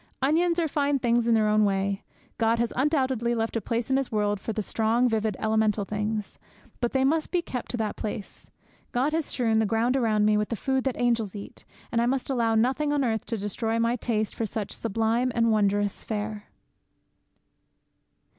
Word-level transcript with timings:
Onions 0.23 0.57
are 0.57 0.67
fine 0.67 0.97
things 0.97 1.27
in 1.27 1.35
their 1.35 1.47
own 1.47 1.63
way. 1.63 2.01
God 2.39 2.57
has 2.57 2.73
undoubtedly 2.75 3.35
left 3.35 3.55
a 3.55 3.61
place 3.61 3.91
in 3.91 3.97
His 3.97 4.11
world 4.11 4.39
for 4.39 4.51
the 4.51 4.63
strong, 4.63 5.07
vivid, 5.07 5.37
elemental 5.39 5.85
things. 5.85 6.39
But 6.79 6.93
they 6.93 7.03
must 7.03 7.29
be 7.29 7.43
kept 7.43 7.69
to 7.69 7.77
that 7.77 7.97
place. 7.97 8.49
God 8.93 9.13
has 9.13 9.25
strewn 9.25 9.59
the 9.59 9.65
ground 9.67 9.95
around 9.95 10.25
me 10.25 10.37
with 10.37 10.49
the 10.49 10.55
food 10.55 10.85
that 10.85 10.99
angels 10.99 11.35
eat, 11.35 11.65
and 11.91 12.01
I 12.01 12.07
must 12.07 12.31
allow 12.31 12.55
nothing 12.55 12.91
on 12.91 13.03
earth 13.03 13.27
to 13.27 13.37
destroy 13.37 13.77
my 13.77 13.95
taste 13.95 14.33
for 14.33 14.47
such 14.47 14.71
sublime 14.71 15.31
and 15.35 15.51
wondrous 15.51 16.03
fare. 16.03 16.45